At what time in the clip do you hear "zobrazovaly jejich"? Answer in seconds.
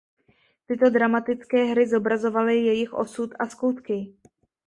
1.89-2.93